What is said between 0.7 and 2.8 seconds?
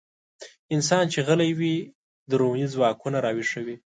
انسان چې غلی وي، دروني